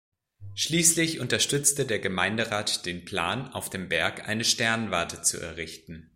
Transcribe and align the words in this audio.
Schließlich 0.55 1.19
unterstützte 1.19 1.85
der 1.85 1.99
Gemeinderat 1.99 2.87
den 2.87 3.05
Plan, 3.05 3.49
auf 3.53 3.69
dem 3.69 3.87
Berg 3.87 4.27
eine 4.27 4.43
Sternwarte 4.45 5.21
zu 5.21 5.39
errichten. 5.39 6.09